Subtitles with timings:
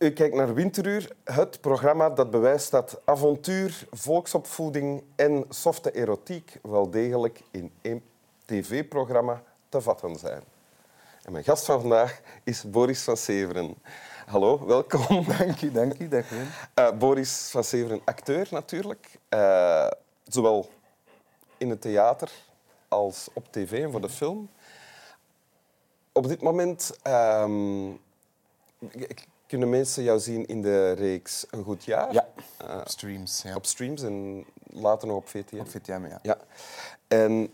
[0.00, 6.90] U kijkt naar Winteruur, het programma dat bewijst dat avontuur, volksopvoeding en softe erotiek wel
[6.90, 8.02] degelijk in één
[8.44, 10.42] tv-programma te vatten zijn.
[11.22, 13.74] En mijn gast van vandaag is Boris van Severen.
[14.26, 15.24] Hallo, welkom.
[15.38, 16.08] Dank u, dank u.
[16.08, 19.18] Dag, uh, Boris van Severen, acteur natuurlijk.
[19.34, 19.86] Uh,
[20.24, 20.68] zowel
[21.56, 22.30] in het theater
[22.88, 24.50] als op tv en voor de film.
[26.12, 28.00] Op dit moment um,
[29.50, 32.12] kunnen mensen jou zien in de reeks Een Goed Jaar.
[32.12, 32.28] Ja,
[32.62, 33.42] uh, op streams.
[33.42, 33.54] Ja.
[33.54, 35.58] Op streams en later nog op VTM.
[35.58, 36.18] Op VTM, ja.
[36.22, 36.38] ja.
[37.08, 37.48] En,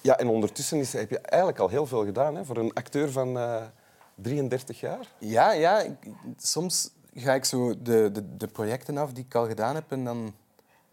[0.00, 3.10] ja, en ondertussen is, heb je eigenlijk al heel veel gedaan hè, voor een acteur
[3.10, 3.62] van uh,
[4.14, 5.12] 33 jaar.
[5.18, 5.92] Ja, ja ik,
[6.36, 10.04] soms ga ik zo de, de, de projecten af die ik al gedaan heb en
[10.04, 10.34] dan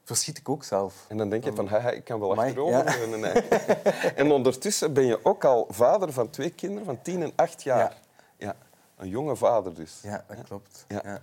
[0.04, 1.06] verschiet ik ook zelf.
[1.08, 3.18] En dan denk je van, haha, ik kan wel achterover.
[3.20, 3.34] Ja.
[4.22, 7.98] en ondertussen ben je ook al vader van twee kinderen van tien en acht jaar.
[8.38, 8.48] Ja.
[8.48, 8.56] ja.
[9.02, 10.00] Een jonge vader dus.
[10.04, 10.86] Ja, dat klopt.
[10.88, 11.02] Ja.
[11.04, 11.22] ja.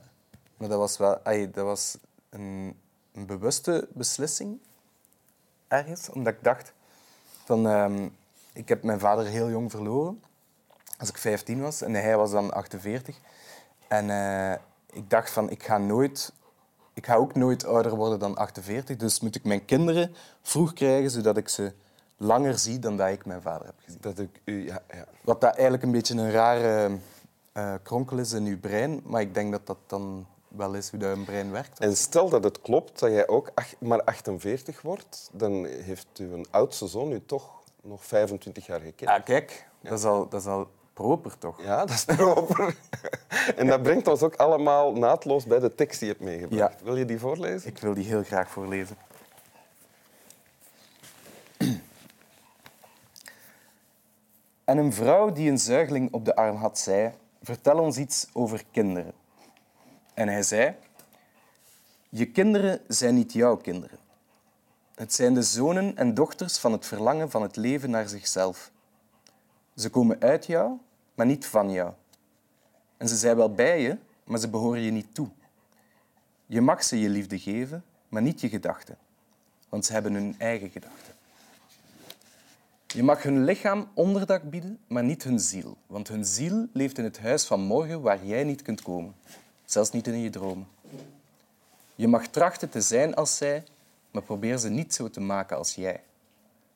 [0.56, 1.98] Maar dat was wel ay, dat was
[2.30, 2.76] een,
[3.12, 4.60] een, bewuste beslissing
[5.68, 6.08] ergens.
[6.08, 6.72] Omdat ik dacht
[7.44, 7.66] van...
[7.66, 8.16] Um,
[8.52, 10.22] ik heb mijn vader heel jong verloren.
[10.98, 11.82] Als ik 15 was.
[11.82, 13.16] En hij was dan 48.
[13.88, 14.52] En uh,
[14.90, 16.32] ik dacht van, ik ga nooit
[16.94, 21.10] ik ga ook nooit ouder worden dan 48, dus moet ik mijn kinderen vroeg krijgen,
[21.10, 21.72] zodat ik ze
[22.16, 23.98] langer zie dan dat ik mijn vader heb gezien.
[24.00, 25.04] Dat ik, ja, ja.
[25.20, 26.98] Wat dat eigenlijk een beetje een rare
[27.58, 30.98] uh, kronkel is in uw brein, maar ik denk dat dat dan wel is hoe
[30.98, 31.78] dat een brein werkt.
[31.78, 36.86] En stel dat het klopt dat jij ook maar 48 wordt, dan heeft uw oudste
[36.86, 37.50] zoon u toch
[37.82, 39.10] nog 25 jaar gekend.
[39.10, 41.62] Ja, kijk, Dat, is al, dat is al proper, toch?
[41.62, 42.76] Ja, dat is proper.
[43.56, 46.82] en dat brengt ons ook allemaal naadloos bij de tekst die je hebt meegebracht.
[46.82, 47.68] Wil je die voorlezen?
[47.70, 48.96] Ik wil die heel graag voorlezen.
[54.64, 57.12] En een vrouw die een zuigeling op de arm had, zei...
[57.48, 59.12] Vertel ons iets over kinderen.
[60.14, 60.74] En hij zei...
[62.08, 63.98] Je kinderen zijn niet jouw kinderen.
[64.94, 68.70] Het zijn de zonen en dochters van het verlangen van het leven naar zichzelf.
[69.76, 70.78] Ze komen uit jou,
[71.14, 71.92] maar niet van jou.
[72.96, 75.28] En ze zijn wel bij je, maar ze behoren je niet toe.
[76.46, 78.98] Je mag ze je liefde geven, maar niet je gedachten,
[79.68, 81.14] want ze hebben hun eigen gedachten.
[82.94, 87.04] Je mag hun lichaam onderdak bieden, maar niet hun ziel, want hun ziel leeft in
[87.04, 89.14] het huis van morgen waar jij niet kunt komen,
[89.64, 90.66] zelfs niet in je dromen.
[91.94, 93.64] Je mag trachten te zijn als zij,
[94.10, 96.02] maar probeer ze niet zo te maken als jij.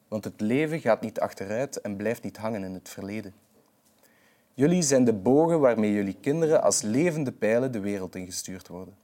[0.09, 3.35] Want het leven gaat niet achteruit en blijft niet hangen in het verleden.
[4.55, 8.95] Jullie zijn de bogen waarmee jullie kinderen als levende pijlen de wereld ingestuurd worden.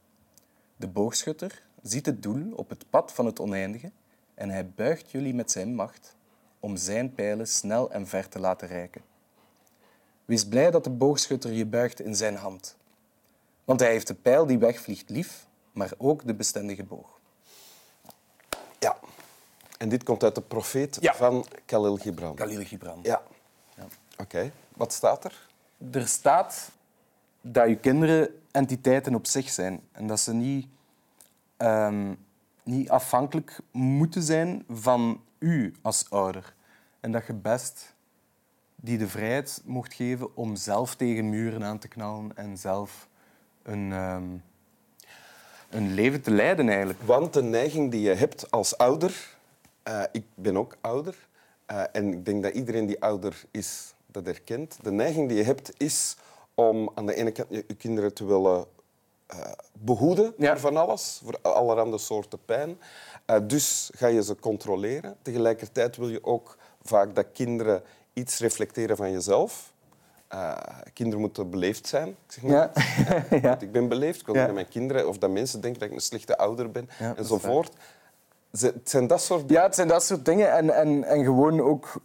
[0.75, 3.91] De boogschutter ziet het doel op het pad van het oneindige
[4.33, 6.17] en hij buigt jullie met zijn macht
[6.59, 9.01] om zijn pijlen snel en ver te laten reiken.
[10.25, 12.77] Wees blij dat de boogschutter je buigt in zijn hand.
[13.65, 17.19] Want hij heeft de pijl die wegvliegt lief, maar ook de bestendige boog.
[18.79, 18.97] Ja,
[19.77, 22.35] en dit komt uit de profeet van Khalil Gibran.
[22.35, 22.99] Khalil Gibran.
[23.03, 23.21] Ja.
[23.75, 23.85] ja.
[24.17, 24.51] Oké.
[24.75, 25.47] Wat staat er?
[25.91, 26.71] Er staat
[27.41, 30.67] dat je kinderen entiteiten op zich zijn en dat ze niet,
[31.57, 32.25] um,
[32.63, 36.53] niet afhankelijk moeten zijn van u als ouder.
[36.99, 37.95] En dat je best
[38.75, 43.07] die de vrijheid mocht geven om zelf tegen muren aan te knallen en zelf
[43.63, 44.43] een, um,
[45.69, 47.01] een leven te leiden eigenlijk.
[47.01, 49.37] Want de neiging die je hebt als ouder,
[49.87, 51.15] uh, ik ben ook ouder,
[51.71, 54.79] uh, en ik denk dat iedereen die ouder is dat herkent.
[54.81, 56.17] De neiging die je hebt is
[56.55, 58.65] om aan de ene kant je, kinderen te willen
[59.73, 60.51] behoeden ja.
[60.51, 62.79] voor van alles, voor allerhande soorten pijn.
[63.29, 65.15] Uh, dus ga je ze controleren.
[65.21, 69.73] Tegelijkertijd wil je ook vaak dat kinderen iets reflecteren van jezelf.
[70.33, 70.57] Uh,
[70.93, 72.07] kinderen moeten beleefd zijn.
[72.07, 72.71] Ik, zeg maar, ja.
[73.41, 73.59] ja.
[73.59, 74.19] ik ben beleefd.
[74.19, 76.89] Ik wil dat mijn kinderen of dat mensen denken dat ik een slechte ouder ben
[77.15, 77.73] enzovoort.
[78.59, 80.51] Het zijn dat soort Ja, het zijn dat soort dingen.
[80.51, 82.01] En, en, en gewoon ook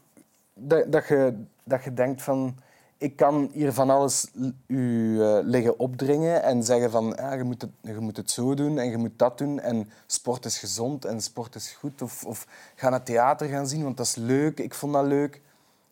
[0.54, 2.58] dat, dat je dat je denkt van
[3.04, 4.30] ik kan hier van alles
[4.66, 8.54] u uh, liggen opdringen en zeggen van ja, je, moet het, je moet het zo
[8.54, 12.24] doen en je moet dat doen en sport is gezond en sport is goed of,
[12.24, 15.40] of ga naar theater gaan zien, want dat is leuk, ik vond dat leuk.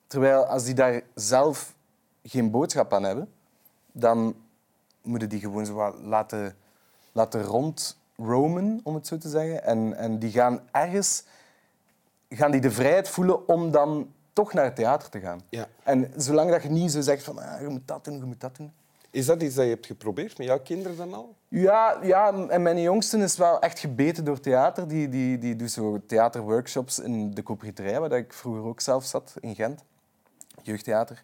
[0.07, 1.75] Terwijl als die daar zelf
[2.23, 3.29] geen boodschap aan hebben,
[3.93, 4.35] dan
[5.03, 6.57] moeten die gewoon zo laten,
[7.13, 9.65] laten rondroamen, om het zo te zeggen.
[9.65, 11.25] En, en die gaan ergens
[12.29, 15.41] gaan die de vrijheid voelen om dan toch naar het theater te gaan.
[15.49, 15.67] Ja.
[15.83, 18.41] En zolang dat je niet zo zegt van ah, je moet dat doen, je moet
[18.41, 18.73] dat doen.
[19.11, 21.35] Is dat iets dat je hebt geprobeerd met jouw kinderen dan al?
[21.49, 24.89] Ja, ja en mijn jongste is wel echt gebeten door theater.
[24.89, 29.35] Die, die, die doet zo theaterworkshops in de Couperiterij, waar ik vroeger ook zelf zat,
[29.41, 29.85] in Gent.
[30.63, 31.23] Jeugdtheater.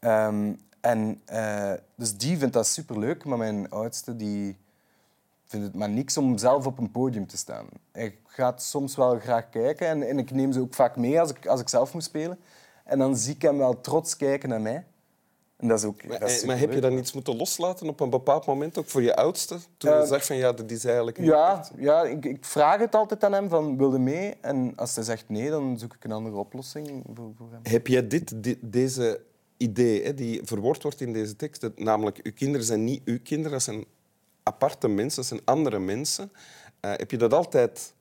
[0.00, 4.56] Um, En eh, dus die vindt dat superleuk, maar mijn oudste die
[5.46, 7.66] vindt het maar niks om zelf op een podium te staan.
[7.92, 11.30] Hij gaat soms wel graag kijken en, en ik neem ze ook vaak mee als
[11.30, 12.38] ik, als ik zelf moet spelen.
[12.84, 14.84] En dan zie ik hem wel trots kijken naar mij.
[15.56, 17.88] En dat is ook, Maar, dat is eh, maar heb je dan iets moeten loslaten
[17.88, 19.56] op een bepaald moment, ook voor je oudste?
[19.76, 21.18] Toen je Eh, zegt van ja, dat is eigenlijk...
[21.18, 21.70] niet Ja, echt.
[21.76, 24.34] ja ik, ik vraag het altijd aan hem van wilde mee.
[24.40, 27.60] En als hij zegt nee, dan zoek ik een andere oplossing voor, voor hem.
[27.62, 29.20] Heb jij dit, di- deze
[29.56, 33.18] idee hè, die verwoord wordt in deze tekst, dat namelijk uw kinderen zijn niet uw
[33.22, 33.84] kinderen, dat zijn
[34.48, 36.32] aparte mensen, dat zijn andere mensen.
[36.80, 37.94] Eh, heb je dat altijd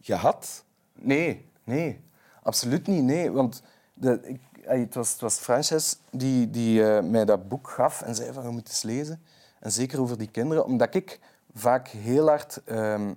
[0.00, 0.64] gehad?
[0.92, 2.00] Nee, nee,
[2.42, 3.02] absoluut niet.
[3.02, 3.62] Nee, want
[3.94, 8.02] de, ik, ey, het, was, het was Frances die, die eh, mij dat boek gaf
[8.02, 9.22] en zei van je moet eens lezen.
[9.60, 11.20] En zeker over die kinderen, omdat ik
[11.54, 13.14] vaak heel hard ehm,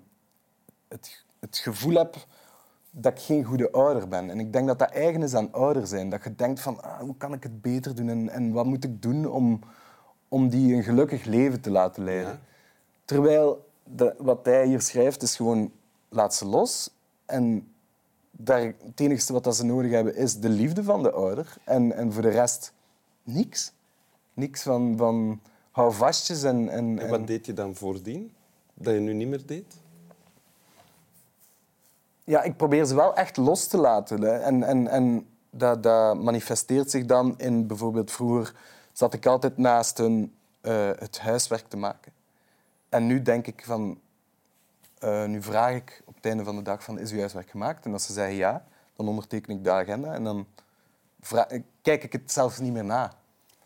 [0.88, 2.16] het, het gevoel heb
[2.92, 4.30] dat ik geen goede ouder ben.
[4.30, 6.10] En ik denk dat dat eigen is aan ouder zijn.
[6.10, 8.84] Dat je denkt van ah, hoe kan ik het beter doen en, en wat moet
[8.84, 9.60] ik doen om,
[10.28, 12.32] om die een gelukkig leven te laten leiden.
[12.32, 12.53] Ja.
[13.06, 15.72] Terwijl de, wat hij hier schrijft is gewoon
[16.10, 16.90] laat ze los.
[17.26, 17.74] En
[18.32, 21.56] daar, het enige wat dat ze nodig hebben is de liefde van de ouder.
[21.64, 22.74] En, en voor de rest
[23.24, 23.72] niks.
[24.34, 25.42] Niks van, van
[25.72, 26.70] hou vastjes en...
[26.70, 28.34] en, En en- wat deed je dan voordien,
[28.74, 29.76] dat je nu niet meer deed?
[32.24, 34.22] Ja, ik probeer ze wel echt los te laten.
[34.22, 34.38] Hè.
[34.38, 38.56] En, en, en dat, dat manifesteert zich dan in bijvoorbeeld vroeger
[38.92, 42.12] zat ik altijd naast hun eh, het huiswerk te maken.
[42.94, 44.00] En nu denk ik van,
[45.00, 47.86] eh, nu vraag ik op het einde van de dag van is uw huiswerk gemaakt?
[47.86, 50.46] En als ze zeggen ja, dan onderteken ik de agenda en dan
[51.82, 53.14] kijk ik het zelfs niet meer na.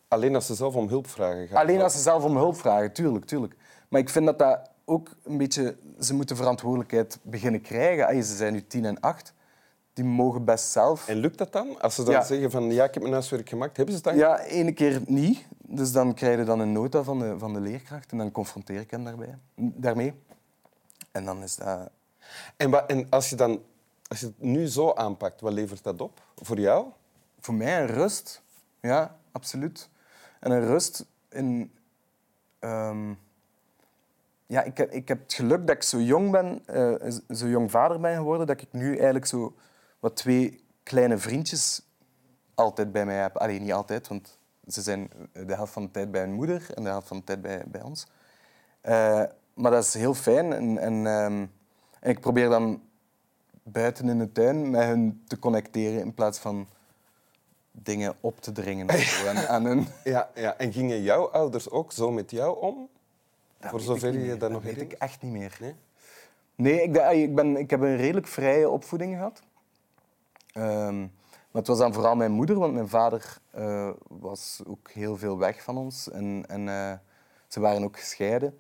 [0.07, 1.47] Alleen als ze zelf om hulp vragen.
[1.47, 1.83] gaat Alleen dat.
[1.83, 3.55] als ze zelf om hulp vragen, tuurlijk, tuurlijk.
[3.87, 5.77] Maar ik vind dat dat ook een beetje...
[5.99, 8.05] Ze moeten verantwoordelijkheid beginnen krijgen.
[8.05, 9.33] Ay, ze zijn nu tien en acht.
[9.93, 11.07] Die mogen best zelf...
[11.07, 11.81] En lukt dat dan?
[11.81, 12.23] Als ze dan Ja.
[12.23, 14.27] zeggen van ja, ik heb mijn huiswerk gemaakt, hebben ze het dan?
[14.27, 15.45] Ja, ene keer niet.
[15.69, 18.79] Dus dan krijg je dan een nota van de, van de leerkracht en dan confronteer
[18.79, 20.13] ik hen daarbij, daarmee.
[21.11, 21.89] En dan is dat...
[22.57, 23.61] En, wa- en als, je dan,
[24.07, 26.87] als je het nu zo aanpakt, wat levert dat op voor jou?
[27.39, 28.41] Voor mij een rust.
[28.81, 29.89] Ja, absoluut.
[30.39, 31.71] En een rust in...
[32.59, 33.13] ehm,
[34.45, 37.71] ja, ik, heb, ik heb het geluk dat ik zo jong ben, eh, zo jong
[37.71, 39.55] vader ben geworden, dat ik nu eigenlijk zo
[39.99, 41.81] wat twee kleine vriendjes
[42.55, 43.37] altijd bij mij heb.
[43.37, 44.37] Alleen niet altijd, want
[44.67, 47.23] ze zijn de helft van de tijd bij hun moeder en de helft van de
[47.23, 48.07] tijd bij, bij ons.
[48.81, 49.23] Eh,
[49.53, 50.53] maar dat is heel fijn.
[50.53, 51.45] En, en, ehm,
[51.99, 52.81] en ik probeer dan
[53.63, 56.67] buiten in de tuin met hun te connecteren in plaats van
[57.71, 58.89] dingen op te dringen
[59.27, 59.87] aan, aan hun.
[60.03, 60.57] Ja, ja.
[60.57, 62.89] En gingen jouw ouders ook zo met jou om?
[63.59, 65.57] Dat voor zover je dat nog weet ik echt niet meer.
[65.59, 65.75] Nee?
[66.55, 69.41] Nee, ik, ik, ben, ik heb een redelijk vrije opvoeding gehad.
[70.53, 71.05] Ehm,
[71.57, 75.37] maar het was dan vooral mijn moeder, want mijn vader eh, was ook heel veel
[75.37, 76.09] weg van ons.
[76.09, 76.93] En, en eh,
[77.47, 78.59] ze waren ook gescheiden.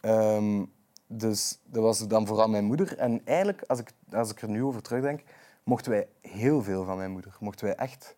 [0.00, 0.64] Ehm,
[1.06, 2.98] dus dat was dan vooral mijn moeder.
[2.98, 5.22] En eigenlijk, als ik, als ik er nu over terugdenk,
[5.62, 7.36] mochten wij heel veel van mijn moeder.
[7.40, 8.16] Mochten wij echt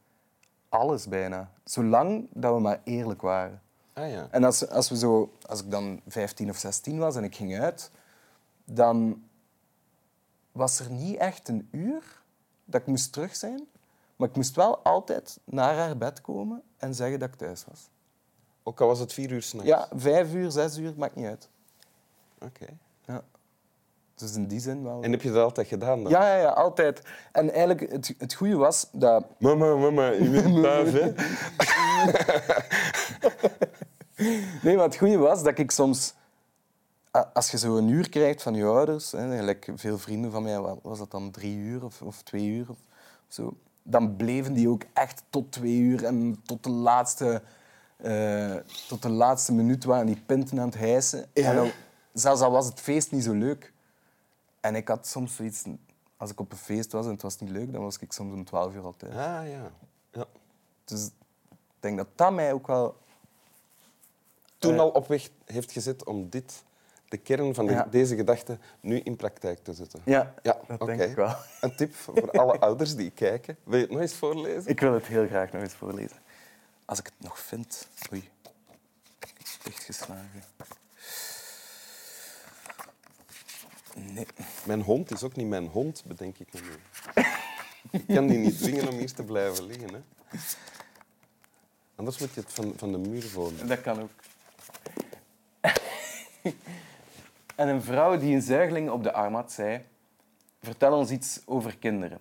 [0.69, 1.51] alles bijna.
[1.65, 3.63] Zolang dat we maar eerlijk waren.
[3.93, 4.29] Ah ja.
[4.31, 7.59] En als, als, we zo, als ik dan 15 of 16 was en ik ging
[7.59, 7.91] uit,
[8.65, 9.23] dan
[10.53, 12.23] was er niet echt een uur
[12.65, 13.69] dat ik moest terug zijn.
[14.21, 17.91] Maar ik moest wel altijd naar haar bed komen en zeggen dat ik thuis was.
[18.63, 19.69] Ook al was het vier uur s'nachts?
[19.69, 21.49] Ja, vijf uur, zes uur, maakt niet uit.
[22.39, 22.67] Oké.
[23.07, 23.23] Ja.
[24.15, 25.03] Dus in die zin wel.
[25.03, 26.13] En heb je dat altijd gedaan dan?
[26.13, 27.03] Ja, ja, ja, altijd.
[27.33, 29.25] En eigenlijk, het, het goede was dat...
[29.39, 31.13] Mama, mama, je bent thuis, hè?
[34.63, 36.15] Nee, maar het goede was dat ik soms...
[37.33, 40.99] Als je zo een uur krijgt van je ouders, hè, veel vrienden van mij, was
[40.99, 42.79] dat dan drie uur of, of twee uur of
[43.29, 47.43] zo, dan bleven die ook echt tot twee uur en tot de laatste,
[47.97, 48.55] eh,
[48.89, 51.27] tot de laatste minuut waren die pinten aan het hijsen.
[51.33, 51.71] En dan,
[52.13, 53.73] zelfs al was het feest niet zo leuk.
[54.61, 55.65] En ik had soms zoiets...
[56.17, 58.33] Als ik op een feest was en het was niet leuk, dan was ik soms
[58.33, 59.15] om twaalf uur al thuis.
[59.15, 59.71] Ah ja.
[60.13, 60.25] ja.
[60.85, 62.97] Dus ik denk dat dat mij ook wel...
[64.59, 64.81] Toen Eh.
[64.81, 66.65] al op weg heeft gezet om dit,
[67.11, 67.87] de kern van de- Ja.
[67.91, 70.01] deze gedachte, nu in praktijk te zetten.
[70.05, 70.97] Ja, Ja, dat oké.
[70.97, 71.35] denk ik wel.
[71.61, 73.57] Een tip voor alle ouders die kijken.
[73.65, 74.67] Wil je het nog eens voorlezen?
[74.71, 76.17] Ik wil het heel graag nog eens voorlezen.
[76.85, 77.89] Als ik het nog vind.
[78.13, 78.29] Oei.
[79.63, 80.45] Dichtgeslagen.
[83.97, 84.27] Nee.
[84.65, 86.73] Mijn hond is ook niet mijn hond, bedenk ik me nu.
[87.91, 89.89] Ik kan die niet dwingen om hier te blijven liggen.
[89.95, 90.01] Hè.
[91.97, 93.67] Anders moet je het van, van de muur volgen.
[93.67, 94.11] Dat kan ook.
[97.61, 99.85] En een vrouw die een zuigeling op de arm had, zei...
[100.61, 102.19] Vertel ons iets over kinderen.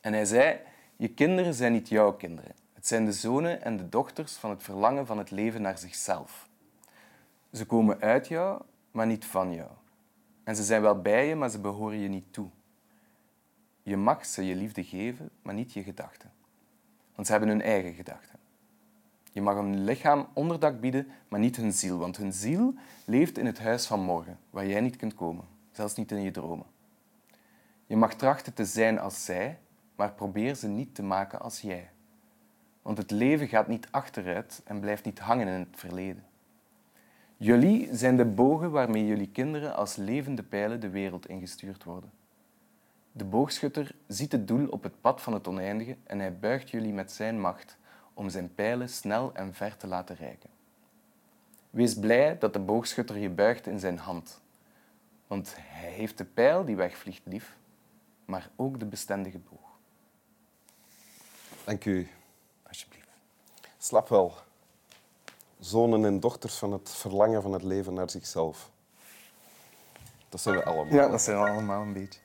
[0.00, 0.60] En hij zei...
[0.96, 2.52] Je kinderen zijn niet jouw kinderen.
[2.72, 6.48] Het zijn de zonen en de dochters van het verlangen van het leven naar zichzelf.
[7.52, 9.70] Ze komen uit jou, maar niet van jou.
[10.44, 12.48] En ze zijn wel bij je, maar ze behoren je niet toe.
[13.82, 16.32] Je mag ze je liefde geven, maar niet je gedachten.
[17.14, 18.39] Want ze hebben hun eigen gedachten.
[19.32, 21.98] Je mag hun lichaam onderdak bieden, maar niet hun ziel.
[21.98, 25.94] Want hun ziel leeft in het huis van morgen, waar jij niet kunt komen, zelfs
[25.94, 26.66] niet in je dromen.
[27.86, 29.58] Je mag trachten te zijn als zij,
[29.96, 31.90] maar probeer ze niet te maken als jij.
[32.82, 36.24] Want het leven gaat niet achteruit en blijft niet hangen in het verleden.
[37.36, 42.10] Jullie zijn de bogen waarmee jullie kinderen als levende pijlen de wereld ingestuurd worden.
[43.12, 46.92] De boogschutter ziet het doel op het pad van het oneindige en hij buigt jullie
[46.92, 47.78] met zijn macht
[48.20, 50.50] om zijn pijlen snel en ver te laten reiken.
[51.70, 54.40] Wees blij dat de boogschutter je buigt in zijn hand,
[55.26, 57.56] want hij heeft de pijl die wegvliegt lief,
[58.24, 59.78] maar ook de bestendige boog.
[61.64, 62.10] Dank u.
[62.62, 63.08] Alsjeblieft.
[63.78, 64.34] Slap wel.
[65.58, 68.70] Zonen en dochters van het verlangen van het leven naar zichzelf.
[70.28, 70.94] Dat zijn we allemaal.
[70.94, 72.20] Ja, dat zijn we allemaal een beetje.